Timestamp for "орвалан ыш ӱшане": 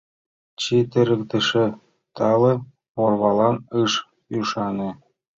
3.03-4.89